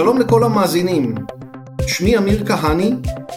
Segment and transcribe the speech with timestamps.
[0.00, 1.14] שלום לכל המאזינים.
[1.86, 2.92] שמי אמיר כהני,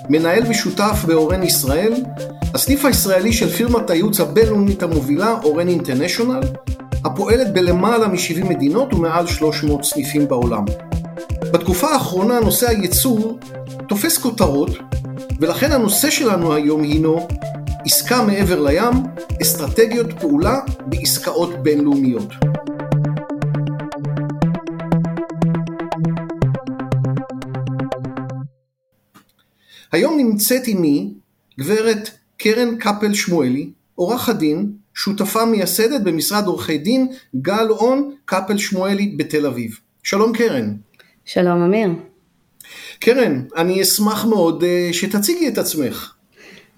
[0.09, 1.93] מנהל ושותף באורן ישראל,
[2.53, 6.41] הסניף הישראלי של פירמת הייעוץ הבינלאומית המובילה אורן אינטרנשיונל,
[7.05, 10.65] הפועלת בלמעלה מ-70 מדינות ומעל 300 סניפים בעולם.
[11.53, 13.39] בתקופה האחרונה נושא הייצור
[13.87, 14.69] תופס כותרות,
[15.39, 17.27] ולכן הנושא שלנו היום הינו
[17.85, 18.93] עסקה מעבר לים,
[19.41, 22.52] אסטרטגיות פעולה בעסקאות בינלאומיות.
[29.93, 31.13] היום נמצאת עימי
[31.59, 39.15] גברת קרן קפל שמואלי, עורכת דין, שותפה מייסדת במשרד עורכי דין גל און קפל שמואלי
[39.17, 39.79] בתל אביב.
[40.03, 40.73] שלום קרן.
[41.25, 41.89] שלום אמיר.
[42.99, 46.13] קרן, אני אשמח מאוד אה, שתציגי את עצמך.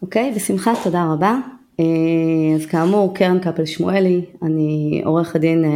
[0.02, 1.36] אוקיי, בשמחה, תודה רבה.
[1.80, 1.86] אה,
[2.56, 5.70] אז כאמור, קרן קפל שמואלי, אני עורכת דין אה,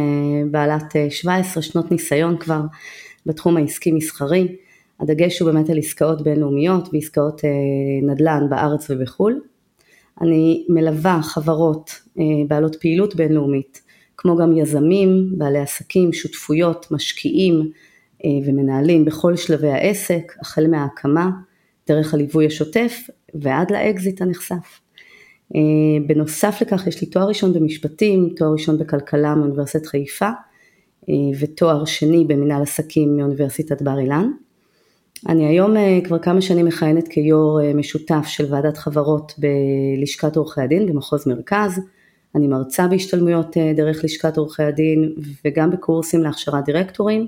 [0.50, 2.60] בעלת 17 שנות ניסיון כבר
[3.26, 4.48] בתחום העסקי מסחרי.
[5.00, 7.42] הדגש הוא באמת על עסקאות בינלאומיות ועסקאות
[8.02, 9.40] נדל"ן בארץ ובחו"ל.
[10.20, 11.90] אני מלווה חברות
[12.48, 13.82] בעלות פעילות בינלאומית,
[14.16, 17.70] כמו גם יזמים, בעלי עסקים, שותפויות, משקיעים,
[18.24, 21.30] אה, ומנהלים בכל שלבי העסק, החל מההקמה,
[21.88, 23.00] דרך הליווי השוטף
[23.34, 24.80] ועד לאקזיט הנחשף.
[25.54, 25.60] אה,
[26.06, 30.30] בנוסף לכך יש לי תואר ראשון במשפטים, תואר ראשון בכלכלה מאוניברסיטת חיפה
[31.08, 34.30] אה, ותואר שני במנהל עסקים מאוניברסיטת בר אילן.
[35.28, 41.28] אני היום כבר כמה שנים מכהנת כיו"ר משותף של ועדת חברות בלשכת עורכי הדין במחוז
[41.28, 41.80] מרכז.
[42.34, 47.26] אני מרצה בהשתלמויות דרך לשכת עורכי הדין וגם בקורסים להכשרת דירקטורים.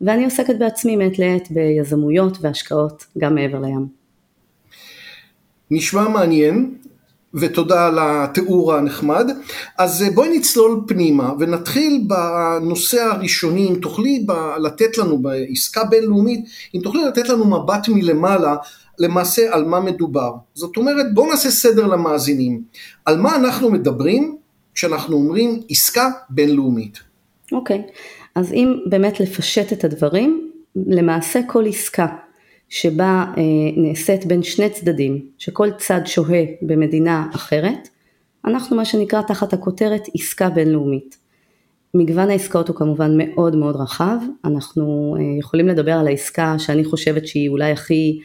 [0.00, 3.86] ואני עוסקת בעצמי מעת לעת ביזמויות והשקעות גם מעבר לים.
[5.70, 6.74] נשמע מעניין
[7.34, 9.30] ותודה על התיאור הנחמד.
[9.78, 14.26] אז אה, בואי נצלול פנימה ונתחיל בנושא הראשוני, אם תוכלי
[14.62, 18.56] לתת לנו בעסקה בינלאומית, אם תוכלי לתת לנו מבט מלמעלה
[18.98, 20.32] למעשה על מה מדובר.
[20.54, 22.62] זאת אומרת בואו נעשה סדר למאזינים.
[23.04, 24.36] על מה אנחנו מדברים
[24.74, 26.98] כשאנחנו אומרים עסקה בינלאומית.
[27.52, 27.90] אוקיי, okay.
[28.34, 32.06] אז אם באמת לפשט את הדברים, למעשה כל עסקה
[32.68, 33.42] שבה אה,
[33.76, 37.88] נעשית בין שני צדדים, שכל צד שוהה במדינה אחרת,
[38.44, 41.16] אנחנו מה שנקרא תחת הכותרת עסקה בינלאומית.
[41.94, 47.26] מגוון העסקאות הוא כמובן מאוד מאוד רחב, אנחנו אה, יכולים לדבר על העסקה שאני חושבת
[47.26, 48.20] שהיא אולי הכי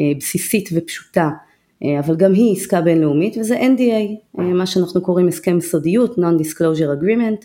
[0.00, 1.30] אה, בסיסית ופשוטה,
[1.84, 7.02] אה, אבל גם היא עסקה בינלאומית וזה NDA, אה, מה שאנחנו קוראים הסכם סודיות, Non-Disclosure
[7.02, 7.44] Agreement,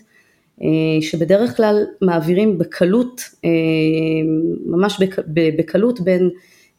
[1.00, 3.50] שבדרך כלל מעבירים בקלות, אה,
[4.66, 5.00] ממש
[5.58, 6.30] בקלות בין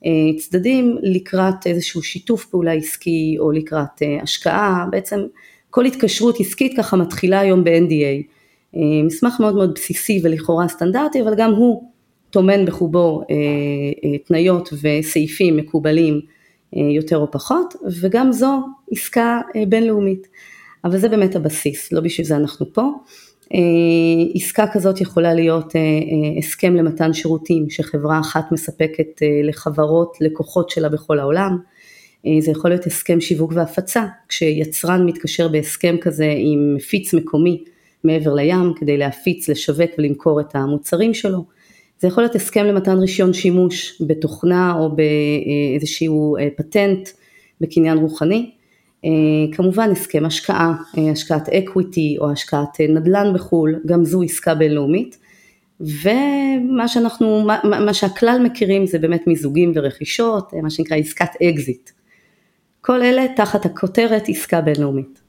[0.06, 5.20] אה, צדדים לקראת איזשהו שיתוף פעולה עסקי או לקראת השקעה, בעצם
[5.70, 8.24] כל התקשרות עסקית ככה מתחילה היום ב-NDA.
[9.06, 11.84] מסמך מאוד מאוד בסיסי ולכאורה סטנדרטי, אבל גם הוא
[12.30, 13.22] טומן בחובו
[14.26, 16.22] תניות וסעיפים מקובלים
[16.74, 18.60] יותר או פחות, וגם זו
[18.92, 20.28] עסקה בינלאומית.
[20.84, 22.92] אבל זה באמת הבסיס, לא בשביל זה אנחנו פה.
[23.54, 30.70] אה, עסקה כזאת יכולה להיות אה, אה, הסכם למתן שירותים שחברה אחת מספקת לחברות לקוחות
[30.70, 31.58] שלה בכל העולם,
[32.40, 37.64] זה יכול להיות הסכם שיווק והפצה, כשיצרן מתקשר בהסכם כזה עם מפיץ מקומי
[38.04, 41.46] מעבר לים כדי להפיץ, לשווק ולמכור את המוצרים שלו,
[42.00, 47.10] זה יכול להיות הסכם למתן רישיון שימוש בתוכנה או באיזשהו פטנט
[47.62, 48.52] בקניין רוחני,
[49.52, 55.18] כמובן הסכם השקעה, אה, השקעת equity או השקעת אה, נדל"ן בחו"ל, גם זו עסקה בינלאומית.
[55.80, 61.90] ומה שאנחנו, מה, מה שהכלל מכירים זה באמת מיזוגים ורכישות, מה שנקרא עסקת אקזיט.
[62.82, 65.22] כל אלה תחת הכותרת עסקה בינלאומית.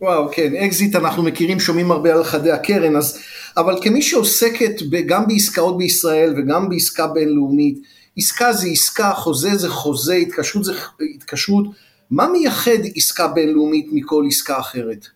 [0.00, 3.18] וואו, כן, אקזיט אנחנו מכירים, שומעים הרבה על חדי הקרן, אז,
[3.56, 7.78] אבל כמי שעוסקת ב, גם בעסקאות בישראל וגם בעסקה בינלאומית,
[8.16, 10.72] עסקה זה עסקה, חוזה זה חוזה, התקשרות זה
[11.14, 11.66] התקשרות,
[12.12, 15.06] מה מייחד עסקה בינלאומית מכל עסקה אחרת?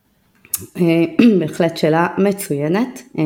[0.76, 1.04] אה,
[1.38, 3.02] בהחלט שאלה מצוינת.
[3.18, 3.24] אה,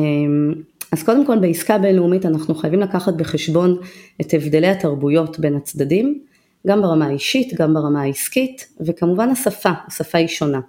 [0.91, 3.77] אז קודם כל בעסקה בינלאומית אנחנו חייבים לקחת בחשבון
[4.21, 6.19] את הבדלי התרבויות בין הצדדים,
[6.67, 10.59] גם ברמה האישית, גם ברמה העסקית, וכמובן השפה, השפה היא שונה.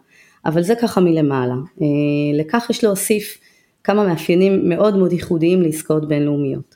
[0.45, 1.55] אבל זה ככה מלמעלה.
[1.55, 1.87] אה,
[2.35, 3.39] לכך יש להוסיף
[3.85, 6.75] כמה מאפיינים מאוד מאוד ייחודיים לעסקאות בינלאומיות.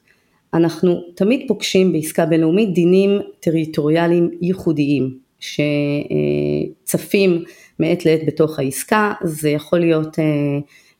[0.54, 3.10] אנחנו תמיד פוגשים בעסקה בינלאומית דינים
[3.40, 7.44] טריטוריאליים ייחודיים, שצפים
[7.78, 10.24] מעת לעת בתוך העסקה, זה יכול להיות אה,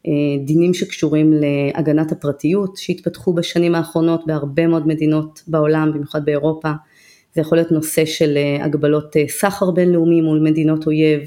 [0.07, 6.73] אה, דינים שקשורים להגנת הפרטיות שהתפתחו בשנים האחרונות בהרבה מאוד מדינות בעולם, במיוחד באירופה,
[7.35, 11.21] זה יכול להיות נושא של אה, הגבלות סחר בינלאומי מול מדינות אויב,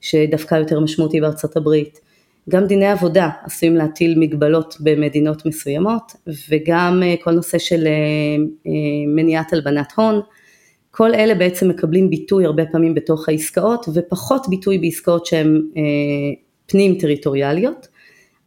[0.00, 2.00] שדווקא יותר משמעותי בארצות הברית,
[2.48, 6.12] גם דיני עבודה עשויים להטיל מגבלות במדינות מסוימות
[6.48, 7.88] וגם כל נושא של
[9.06, 10.20] מניעת הלבנת הון,
[10.96, 15.62] כל אלה בעצם מקבלים ביטוי הרבה פעמים בתוך העסקאות ופחות ביטוי בעסקאות שהן
[16.66, 17.88] פנים טריטוריאליות.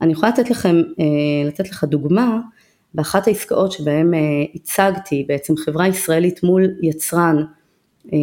[0.01, 0.81] אני יכולה לתת לכם,
[1.47, 2.39] לתת לך דוגמה,
[2.93, 4.11] באחת העסקאות שבהן
[4.55, 7.37] הצגתי בעצם חברה ישראלית מול יצרן
[8.13, 8.17] אה,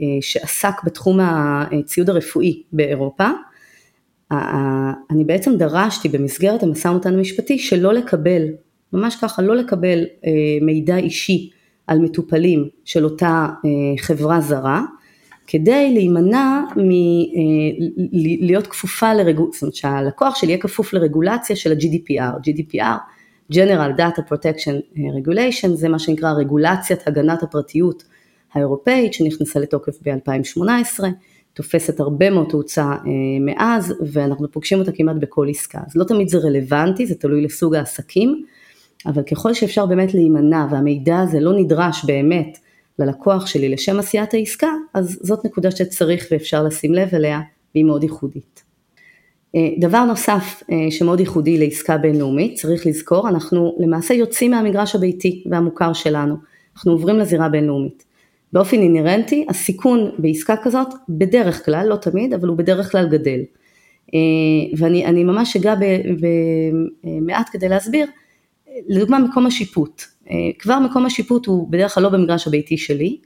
[0.00, 3.28] אה, שעסק בתחום הציוד הרפואי באירופה,
[5.10, 8.42] אני בעצם דרשתי במסגרת המשא ומתן המשפטי שלא לקבל,
[8.92, 10.30] ממש ככה, לא לקבל אה,
[10.62, 11.50] מידע אישי
[11.88, 13.46] על מטופלים של אותה
[13.98, 14.82] חברה זרה,
[15.46, 16.60] כדי להימנע
[18.12, 22.98] מלהיות כפופה לרגולציה, זאת אומרת שהלקוח שלי יהיה כפוף לרגולציה של ה-GDPR, GDPR,
[23.52, 28.04] General Data Protection Regulation, זה מה שנקרא רגולציית הגנת הפרטיות
[28.52, 31.04] האירופאית שנכנסה לתוקף ב-2018,
[31.52, 32.96] תופסת הרבה מאוד תאוצה אה,
[33.40, 35.80] מאז ואנחנו פוגשים אותה כמעט בכל עסקה.
[35.86, 38.44] אז לא תמיד זה רלוונטי, זה תלוי לסוג העסקים,
[39.06, 42.58] אבל ככל שאפשר באמת להימנע והמידע הזה לא נדרש באמת
[42.98, 47.40] ללקוח שלי לשם עשיית העסקה, אז זאת נקודה שצריך ואפשר לשים לב אליה
[47.74, 48.62] והיא מאוד ייחודית.
[49.54, 55.44] אה, דבר נוסף אה, שמאוד ייחודי לעסקה בינלאומית, צריך לזכור, אנחנו למעשה יוצאים מהמגרש הביתי
[55.50, 56.36] והמוכר שלנו,
[56.76, 58.04] אנחנו עוברים לזירה בינלאומית.
[58.52, 63.40] באופן אינהרנטי הסיכון בעסקה כזאת בדרך כלל, לא תמיד, אבל הוא בדרך כלל גדל.
[64.14, 64.18] אה,
[64.78, 65.74] ואני ממש אגע
[67.04, 68.06] במעט כדי להסביר,
[68.88, 73.18] לדוגמה מקום השיפוט, אה, כבר מקום השיפוט הוא בדרך כלל לא במגרש הביתי שלי,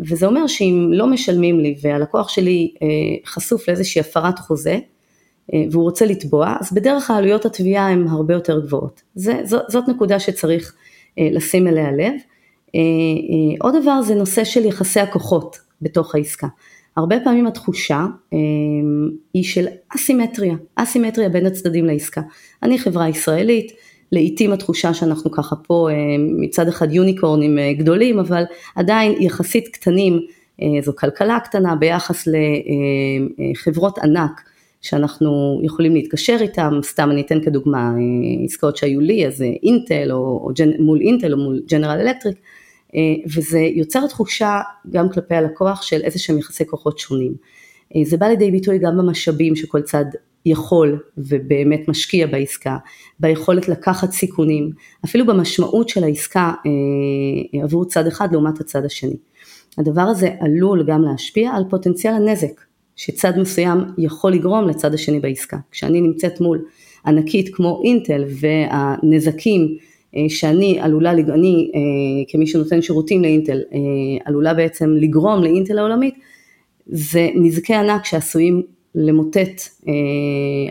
[0.00, 2.86] וזה אומר שאם לא משלמים לי והלקוח שלי אה,
[3.26, 4.78] חשוף לאיזושהי הפרת חוזה,
[5.70, 9.02] והוא רוצה לתבוע, אז בדרך כלל עלויות התביעה הן הרבה יותר גבוהות.
[9.14, 10.74] זה, זאת, זאת נקודה שצריך
[11.18, 12.12] לשים אליה לב.
[12.74, 16.46] אה, אה, עוד דבר זה נושא של יחסי הכוחות בתוך העסקה.
[16.96, 18.38] הרבה פעמים התחושה אה,
[19.34, 19.66] היא של
[19.96, 22.20] אסימטריה, אסימטריה בין הצדדים לעסקה.
[22.62, 23.72] אני חברה ישראלית,
[24.12, 28.42] לעיתים התחושה שאנחנו ככה פה מצד אחד יוניקורנים גדולים, אבל
[28.74, 30.20] עדיין יחסית קטנים,
[30.82, 32.28] זו כלכלה קטנה ביחס
[33.38, 34.40] לחברות ענק
[34.80, 37.92] שאנחנו יכולים להתקשר איתם, סתם אני אתן כדוגמה
[38.44, 42.36] עסקאות שהיו לי, אז אינטל או, או מול אינטל או מול ג'נרל אלקטריק,
[42.94, 43.00] אה,
[43.36, 44.60] וזה יוצר תחושה
[44.90, 47.34] גם כלפי הלקוח של איזה שהם יחסי כוחות שונים.
[47.96, 50.04] אה, זה בא לידי ביטוי גם במשאבים שכל צד
[50.46, 52.76] יכול ובאמת משקיע בעסקה,
[53.20, 54.70] ביכולת לקחת סיכונים,
[55.04, 59.16] אפילו במשמעות של העסקה אה, עבור צד אחד לעומת הצד השני.
[59.78, 62.60] הדבר הזה עלול גם להשפיע על פוטנציאל הנזק
[62.96, 65.56] שצד מסוים יכול לגרום לצד השני בעסקה.
[65.70, 66.64] כשאני נמצאת מול
[67.06, 69.76] ענקית כמו אינטל והנזקים
[70.16, 71.80] אה, שאני עלולה, אני אה,
[72.28, 73.78] כמי שנותן שירותים לאינטל, אה,
[74.24, 76.14] עלולה בעצם לגרום לאינטל העולמית,
[76.86, 78.62] זה נזקי ענק שעשויים
[78.94, 79.62] למוטט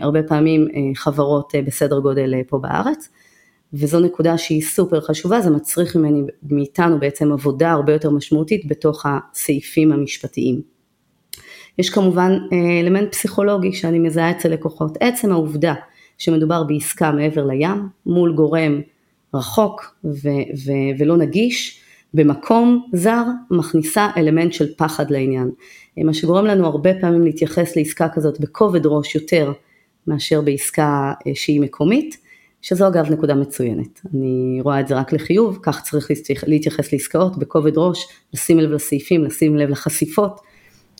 [0.00, 3.08] הרבה פעמים חברות בסדר גודל פה בארץ,
[3.72, 9.06] וזו נקודה שהיא סופר חשובה, זה מצריך ממני, מאיתנו בעצם עבודה הרבה יותר משמעותית בתוך
[9.06, 10.60] הסעיפים המשפטיים.
[11.78, 12.38] יש כמובן
[12.82, 15.74] אלמנט פסיכולוגי שאני מזהה אצל לקוחות, עצם העובדה
[16.18, 18.80] שמדובר בעסקה מעבר לים, מול גורם
[19.34, 20.28] רחוק ו-
[20.66, 21.79] ו- ולא נגיש,
[22.14, 25.50] במקום זר מכניסה אלמנט של פחד לעניין.
[25.96, 29.52] מה שגורם לנו הרבה פעמים להתייחס לעסקה כזאת בכובד ראש יותר
[30.06, 32.16] מאשר בעסקה אה, שהיא מקומית,
[32.62, 34.00] שזו אגב נקודה מצוינת.
[34.14, 36.10] אני רואה את זה רק לחיוב, כך צריך
[36.46, 40.40] להתייחס לעסקאות בכובד ראש, לשים לב לסעיפים, לשים לב לחשיפות,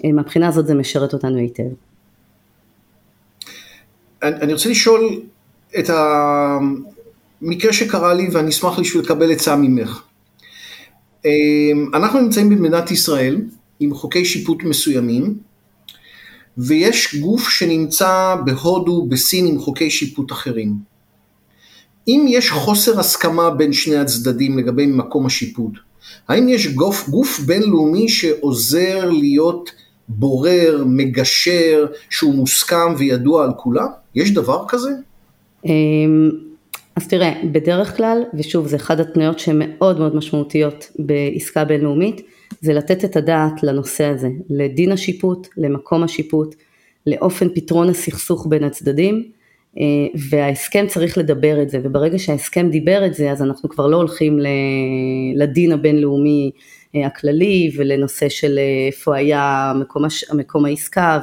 [0.05, 1.63] אה, מהבחינה הזאת זה משרת אותנו היטב.
[4.23, 5.23] אני רוצה לשאול
[5.79, 6.59] את ה...
[7.43, 10.03] מקרה שקרה לי ואני אשמח לקבל עצה ממך.
[11.25, 13.41] אמ, אנחנו נמצאים במדינת ישראל
[13.81, 15.39] עם חוקי שיפוט מסוימים
[16.59, 20.75] ויש גוף שנמצא בהודו, בסין עם חוקי שיפוט אחרים.
[22.09, 25.73] אם יש חוסר הסכמה בין שני הצדדים לגבי מקום השיפוט,
[26.29, 29.71] האם יש גוף, גוף בינלאומי שעוזר להיות
[30.09, 33.87] בורר, מגשר, שהוא מוסכם וידוע על כולם?
[34.15, 34.91] יש דבר כזה?
[36.97, 42.21] אז תראה, בדרך כלל, ושוב זה אחד התנועות שהן מאוד משמעותיות בעסקה בינלאומית,
[42.61, 46.55] זה לתת את הדעת לנושא הזה, לדין השיפוט, למקום השיפוט,
[47.07, 49.31] לאופן פתרון הסכסוך בין הצדדים,
[49.79, 49.85] אה,
[50.31, 54.39] וההסכם צריך לדבר את זה, וברגע שההסכם דיבר את זה, אז אנחנו כבר לא הולכים
[55.35, 56.51] לדין הבינלאומי
[56.95, 60.03] אה, הכללי ולנושא של אה, איפה היה מקום,
[60.35, 61.21] מקום העסקה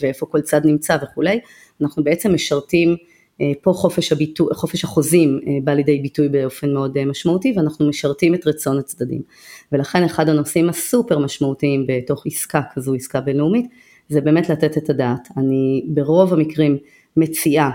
[0.00, 1.40] ואיפה כל צד נמצא וכולי,
[1.82, 2.96] אנחנו בעצם משרתים
[3.62, 8.34] פה חופש, הביטו, חופש החוזים אה, בא לידי ביטוי באופן מאוד אה, משמעותי ואנחנו משרתים
[8.34, 9.22] את רצון הצדדים.
[9.72, 13.66] ולכן אחד הנושאים הסופר משמעותיים בתוך עסקה כזו, עסקה בינלאומית,
[14.08, 15.28] זה באמת לתת את הדעת.
[15.36, 16.78] אני ברוב המקרים
[17.16, 17.70] מציעה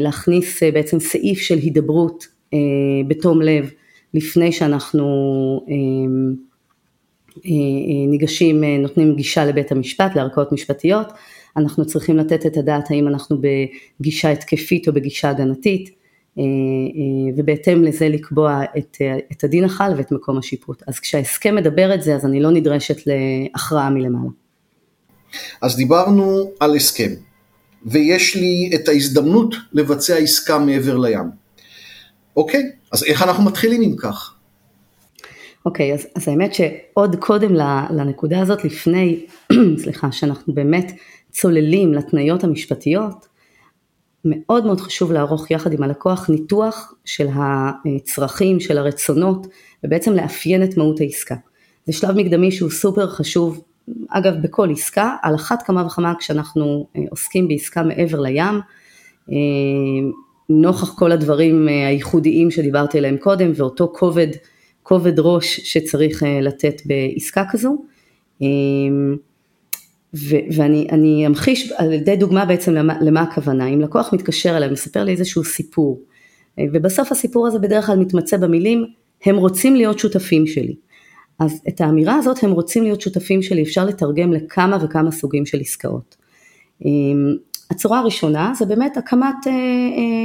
[0.00, 2.26] להכניס בעצם סעיף של הידברות
[3.08, 3.70] בתום לב
[4.14, 5.06] לפני שאנחנו
[8.08, 11.06] ניגשים, נותנים גישה לבית המשפט, לערכאות משפטיות,
[11.56, 13.36] אנחנו צריכים לתת את הדעת האם אנחנו
[14.00, 15.90] בגישה התקפית או בגישה הגנתית,
[16.38, 20.82] אה, אה, ובהתאם לזה לקבוע את, אה, את הדין החל ואת מקום השיפוט.
[20.86, 24.30] אז כשההסכם מדבר את זה, אז אני לא נדרשת להכרעה מלמעלה.
[25.62, 27.10] אז דיברנו על הסכם,
[27.86, 31.30] ויש לי את ההזדמנות לבצע עסקה מעבר לים.
[32.36, 34.34] אוקיי, אז איך אנחנו מתחילים אם כך?
[35.66, 37.54] אוקיי, אז, אז האמת שעוד קודם
[37.90, 39.26] לנקודה הזאת, לפני,
[39.82, 40.92] סליחה, שאנחנו באמת
[41.30, 43.26] צוללים לתניות המשפטיות,
[44.24, 49.46] מאוד מאוד חשוב לערוך יחד עם הלקוח ניתוח של הצרכים, של הרצונות,
[49.84, 51.34] ובעצם לאפיין את מהות העסקה.
[51.86, 53.64] זה שלב מקדמי שהוא סופר חשוב,
[54.08, 58.60] אגב בכל עסקה, על אחת כמה וכמה כשאנחנו אה, עוסקים בעסקה מעבר לים,
[59.30, 59.36] אה,
[60.48, 64.28] נוכח כל הדברים אה, הייחודיים שדיברתי עליהם קודם, ואותו כובד,
[64.82, 67.76] כובד ראש שצריך לתת בעסקה כזו.
[70.14, 75.04] ו- ואני אמחיש על ידי דוגמה בעצם למה, למה הכוונה, אם לקוח מתקשר אליי ומספר
[75.04, 76.00] לי איזשהו סיפור,
[76.58, 78.84] אה, ובסוף הסיפור הזה בדרך כלל מתמצא במילים,
[79.24, 80.74] הם רוצים להיות שותפים שלי.
[81.38, 85.60] אז את האמירה הזאת, הם רוצים להיות שותפים שלי, אפשר לתרגם לכמה וכמה סוגים של
[85.60, 86.16] עסקאות.
[86.84, 86.90] אה,
[87.70, 89.52] הצורה הראשונה זה באמת הקמת אה,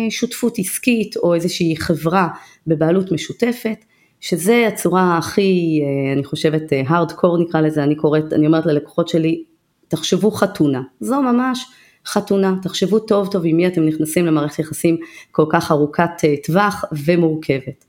[0.10, 2.28] שותפות עסקית או איזושהי חברה
[2.68, 3.86] בבעלות משותפת,
[4.20, 5.82] שזה הצורה הכי,
[6.14, 9.44] אני חושבת, הארדקור נקרא לזה, אני קוראת, אני אומרת ללקוחות שלי,
[9.88, 11.66] תחשבו חתונה, זו ממש
[12.06, 14.98] חתונה, תחשבו טוב טוב עם מי אתם נכנסים למערכת יחסים
[15.32, 17.86] כל כך ארוכת אה, טווח ומורכבת.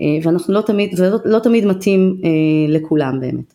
[0.00, 3.54] אה, ואנחנו לא תמיד, זה לא, לא תמיד מתאים אה, לכולם באמת.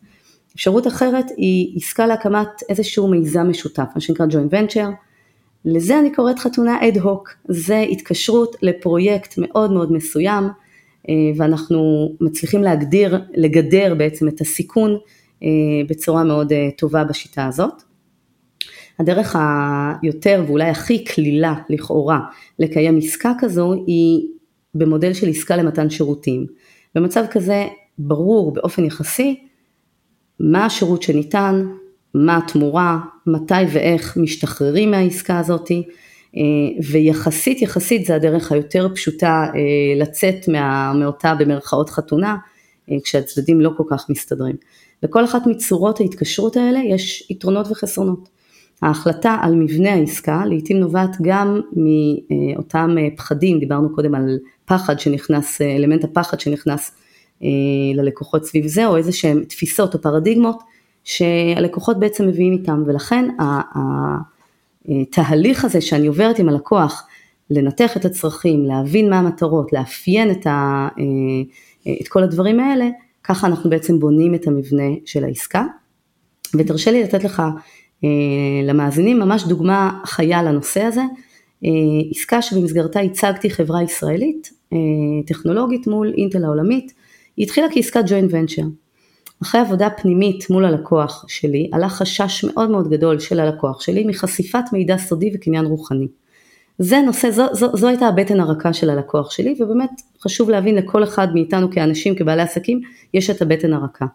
[0.55, 4.89] אפשרות אחרת היא עסקה להקמת איזשהו מיזם משותף, מה שנקרא joint venture,
[5.65, 10.43] לזה אני קוראת חתונה אד הוק, זה התקשרות לפרויקט מאוד מאוד מסוים,
[11.37, 14.97] ואנחנו מצליחים להגדיר, לגדר בעצם את הסיכון
[15.89, 17.83] בצורה מאוד אה, טובה בשיטה הזאת.
[18.99, 19.35] הדרך
[20.03, 22.19] היותר ואולי הכי קלילה לכאורה
[22.59, 24.27] לקיים עסקה כזו היא
[24.75, 26.45] במודל של עסקה למתן שירותים.
[26.95, 27.67] במצב כזה
[27.97, 29.43] ברור באופן יחסי
[30.39, 31.65] מה השירות שניתן,
[32.13, 35.83] מה התמורה, מתי ואיך משתחררים מהעסקה הזאתי
[36.37, 36.41] אה,
[36.91, 39.45] ויחסית יחסית זה הדרך היותר פשוטה
[39.99, 42.35] לצאת מה, מאותה במרכאות חתונה
[43.03, 44.55] כשהצדדים לא כל כך מסתדרים.
[45.03, 48.29] לכל אחת מצורות ההתקשרות האלה יש יתרונות וחסרונות.
[48.81, 56.03] ההחלטה על מבנה העסקה לעיתים נובעת גם מאותם פחדים, דיברנו קודם על פחד שנכנס, אלמנט
[56.03, 56.91] הפחד שנכנס
[57.43, 57.47] אה,
[57.95, 60.63] ללקוחות סביב זה, או איזה שהם תפיסות או פרדיגמות
[61.03, 63.29] שהלקוחות בעצם מביאים איתם, ולכן
[64.85, 67.07] התהליך הזה שאני עוברת עם הלקוח,
[67.49, 72.89] לנתח את הצרכים, להבין מה המטרות, לאפיין את, ה, אה, את כל הדברים האלה,
[73.23, 75.65] ככה אנחנו בעצם בונים את המבנה של העסקה.
[76.57, 77.41] ותרשה לי לתת לך
[78.03, 78.09] אה,
[78.63, 81.01] למאזינים ממש דוגמה חיה לנושא הזה,
[81.65, 81.69] אה,
[82.11, 84.77] עסקה שבמסגרתה הצגתי חברה ישראלית אה,
[85.27, 86.93] טכנולוגית מול אינטל העולמית,
[87.37, 88.63] היא התחילה כעסקת ג'וינט ונצ'ר.
[89.43, 94.63] אחרי עבודה פנימית מול הלקוח שלי, עלה חשש מאוד מאוד גדול של הלקוח שלי מחשיפת
[94.73, 96.07] מידע סודי וקניין רוחני.
[96.83, 99.89] זה נושא, זו, זו, זו הייתה הבטן הרכה של הלקוח שלי, ובאמת
[100.21, 102.81] חשוב להבין לכל אחד מאיתנו כאנשים, כבעלי עסקים,
[103.13, 104.05] יש את הבטן הרכה.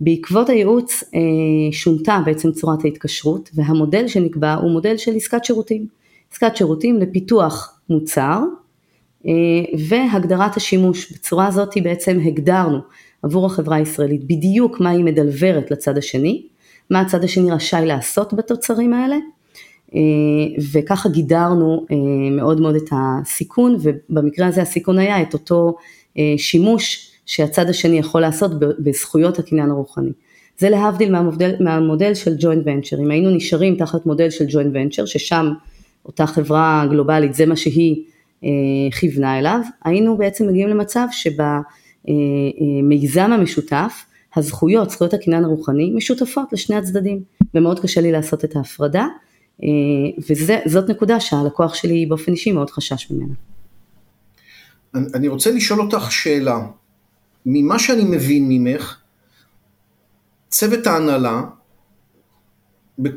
[0.00, 1.18] בעקבות הייעוץ אה,
[1.72, 5.86] שונתה בעצם צורת ההתקשרות, והמודל שנקבע הוא מודל של עסקת שירותים.
[6.32, 8.40] עסקת שירותים לפיתוח מוצר
[9.26, 9.32] אה,
[9.88, 11.12] והגדרת השימוש.
[11.12, 12.78] בצורה הזאת בעצם הגדרנו
[13.22, 16.46] עבור החברה הישראלית בדיוק מה היא מדלברת לצד השני,
[16.90, 19.16] מה הצד השני רשאי לעשות בתוצרים האלה,
[20.72, 21.96] וככה גידרנו אה,
[22.30, 25.76] מאוד מאוד את הסיכון ובמקרה הזה הסיכון היה את אותו
[26.18, 30.10] אה, שימוש שהצד השני יכול לעשות בזכויות הקניין הרוחני.
[30.58, 35.06] זה להבדיל מהמודל, מהמודל של ג'וינט ונצ'ר, אם היינו נשארים תחת מודל של ג'וינט ונצ'ר
[35.06, 35.46] ששם
[36.06, 38.04] אותה חברה גלובלית זה מה שהיא
[39.00, 41.06] כיוונה אליו, היינו בעצם מגיעים למצב
[42.04, 44.04] שבמיזם המשותף
[44.36, 47.20] הזכויות, זכויות הקניין הרוחני משותפות לשני הצדדים
[47.54, 49.06] ומאוד קשה לי לעשות את ההפרדה אה,
[50.28, 53.34] וזאת נקודה שהלקוח שלי באופן אישי מאוד חשש ממנה.
[54.94, 56.60] אני רוצה לשאול אותך שאלה.
[57.46, 58.96] ממה שאני מבין ממך,
[60.48, 61.42] צוות ההנהלה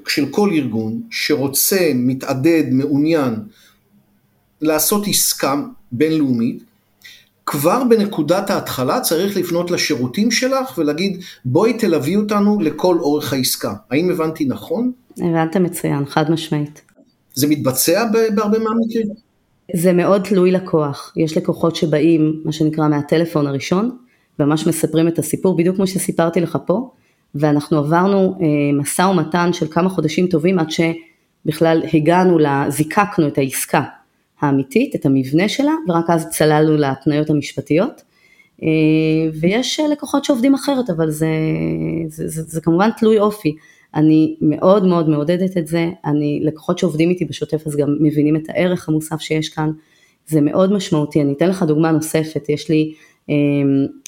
[0.07, 3.35] של כל ארגון שרוצה, מתעדד, מעוניין
[4.61, 5.55] לעשות עסקה
[5.91, 6.63] בינלאומית,
[7.45, 13.73] כבר בנקודת ההתחלה צריך לפנות לשירותים שלך ולהגיד בואי תלווי אותנו לכל אורך העסקה.
[13.91, 14.91] האם הבנתי נכון?
[15.17, 16.81] הבנת מצוין, חד משמעית.
[17.33, 18.05] זה מתבצע
[18.35, 19.07] בהרבה מהמקרים?
[19.73, 21.13] זה מאוד תלוי לקוח.
[21.17, 23.97] יש לקוחות שבאים, מה שנקרא, מהטלפון הראשון,
[24.39, 26.89] וממש מספרים את הסיפור, בדיוק כמו שסיפרתי לך פה,
[27.35, 32.37] ואנחנו עברנו אה, משא ומתן של כמה חודשים טובים עד שבכלל הגענו,
[32.69, 33.81] זיקקנו את העסקה
[34.41, 38.01] האמיתית, את המבנה שלה, ורק אז צללנו להתניות המשפטיות.
[38.63, 38.67] אה,
[39.41, 41.27] ויש לקוחות שעובדים אחרת, אבל זה,
[42.07, 43.55] זה, זה, זה כמובן תלוי אופי.
[43.95, 48.49] אני מאוד מאוד מעודדת את זה, אני, לקוחות שעובדים איתי בשוטף אז גם מבינים את
[48.49, 49.71] הערך המוסף שיש כאן,
[50.27, 51.21] זה מאוד משמעותי.
[51.21, 52.93] אני אתן לך דוגמה נוספת, יש לי
[53.29, 53.35] אה,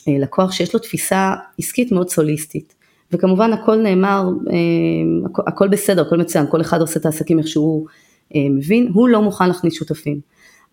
[0.08, 2.75] אה, לקוח שיש לו תפיסה עסקית מאוד סוליסטית.
[3.12, 7.48] וכמובן הכל נאמר, אה, הכל, הכל בסדר, הכל מצוין, כל אחד עושה את העסקים איך
[7.48, 7.88] שהוא
[8.36, 10.20] אה, מבין, הוא לא מוכן להכניס שותפים.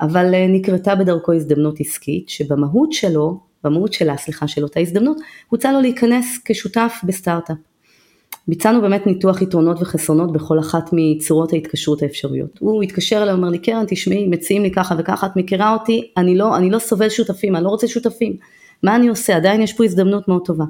[0.01, 5.17] אבל אה, נקרתה בדרכו הזדמנות עסקית שבמהות שלו, במהות שלה, סליחה, של אותה הזדמנות,
[5.49, 7.57] הוצע לו להיכנס כשותף בסטארט-אפ.
[8.49, 12.59] ביצענו באמת ניתוח יתרונות וחסרונות בכל אחת מצורות ההתקשרות האפשריות.
[12.59, 16.37] הוא התקשר אליי, אומר לי, קרן, תשמעי, מציעים לי ככה וככה, את מכירה אותי, אני
[16.37, 18.37] לא, אני לא סובל שותפים, אני לא רוצה שותפים.
[18.83, 19.37] מה אני עושה?
[19.37, 20.65] עדיין יש פה הזדמנות מאוד טובה.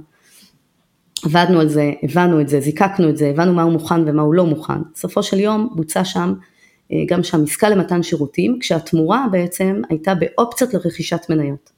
[1.24, 4.34] עבדנו על זה, הבנו את זה, זיקקנו את זה, הבנו מה הוא מוכן ומה הוא
[4.34, 4.78] לא מוכן.
[4.94, 6.34] בסופו של יום בוצע שם,
[6.92, 11.70] אה, גם שם עסקה למתן שירותים, כשהתמורה בעצם הייתה באופציות לרכישת מניות.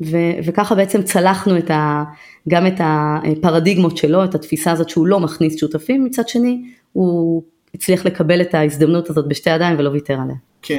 [0.00, 2.04] ו- וככה בעצם צלחנו את ה-
[2.48, 6.62] גם את הפרדיגמות שלו, את התפיסה הזאת שהוא לא מכניס שותפים, מצד שני
[6.92, 7.42] הוא
[7.74, 10.36] הצליח לקבל את ההזדמנות הזאת בשתי ידיים ולא ויתר עליה.
[10.62, 10.76] כן.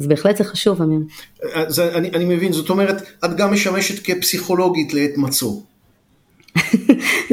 [0.00, 1.00] אז בהחלט זה חשוב, אמיר.
[1.54, 5.60] אז אני, אני מבין, זאת אומרת, את גם משמשת כפסיכולוגית לעת מצוא.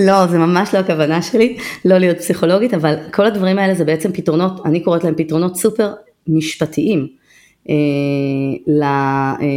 [0.07, 4.11] לא, זה ממש לא הכוונה שלי, לא להיות פסיכולוגית, אבל כל הדברים האלה זה בעצם
[4.13, 5.93] פתרונות, אני קוראת להם פתרונות סופר
[6.27, 7.07] משפטיים
[7.69, 7.75] אה,
[8.83, 9.47] אה,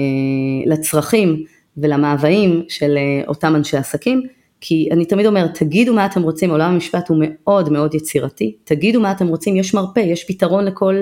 [0.66, 1.44] לצרכים
[1.76, 4.22] ולמאוויים של אה, אותם אנשי עסקים,
[4.60, 9.00] כי אני תמיד אומרת, תגידו מה אתם רוצים, עולם המשפט הוא מאוד מאוד יצירתי, תגידו
[9.00, 10.96] מה אתם רוצים, יש מרפא, יש פתרון לכל,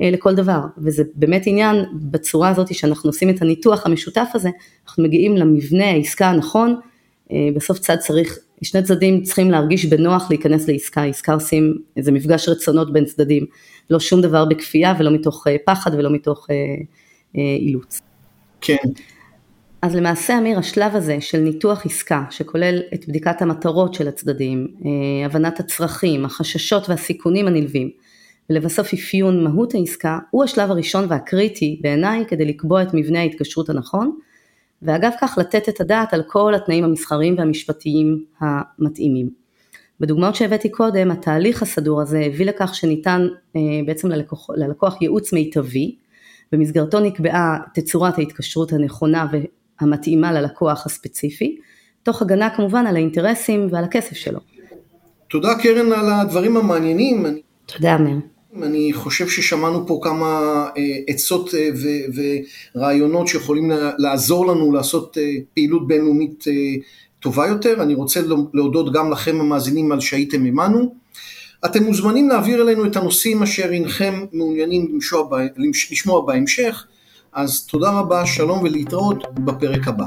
[0.00, 4.50] אה, לכל דבר, וזה באמת עניין בצורה הזאת שאנחנו עושים את הניתוח המשותף הזה,
[4.86, 6.76] אנחנו מגיעים למבנה העסקה הנכון,
[7.32, 12.48] אה, בסוף צד צריך, שני צדדים צריכים להרגיש בנוח להיכנס לעסקה, עסקה עושים איזה מפגש
[12.48, 13.46] רצונות בין צדדים,
[13.90, 16.46] לא שום דבר בכפייה ולא מתוך פחד ולא מתוך
[17.34, 18.00] אילוץ.
[18.60, 18.76] כן.
[19.82, 25.26] אז למעשה אמיר השלב הזה של ניתוח עסקה שכולל את בדיקת המטרות של הצדדים, אה,
[25.26, 27.90] הבנת הצרכים, החששות והסיכונים הנלווים
[28.50, 34.16] ולבסוף אפיון מהות העסקה הוא השלב הראשון והקריטי בעיניי כדי לקבוע את מבנה ההתקשרות הנכון
[34.82, 39.30] ואגב כך לתת את הדעת על כל התנאים המסחריים והמשפטיים המתאימים.
[40.00, 45.96] בדוגמאות שהבאתי קודם התהליך הסדור הזה הביא לכך שניתן אה, בעצם ללקוח, ללקוח ייעוץ מיטבי
[46.52, 49.26] במסגרתו נקבעה תצורת ההתקשרות הנכונה
[49.80, 51.56] המתאימה ללקוח הספציפי,
[52.02, 54.40] תוך הגנה כמובן על האינטרסים ועל הכסף שלו.
[55.28, 57.26] תודה קרן על הדברים המעניינים.
[57.66, 58.16] תודה אמיר.
[58.56, 60.26] אני חושב ששמענו פה כמה
[60.76, 61.68] אה, עצות אה,
[62.74, 66.44] ורעיונות שיכולים לעזור לנו לעשות אה, פעילות בינלאומית
[67.20, 67.82] טובה יותר.
[67.82, 68.20] אני רוצה
[68.54, 70.94] להודות גם לכם המאזינים על שהייתם עמנו.
[71.64, 74.98] אתם מוזמנים להעביר אלינו את הנושאים אשר אינכם מעוניינים
[75.90, 76.86] לשמוע בהמשך.
[77.32, 80.04] אז תודה רבה, שלום ולהתראות בפרק הבא.